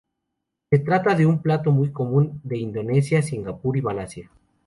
[0.71, 4.31] Se trata de un plato muy común de Indonesia, Singapur y Malasia.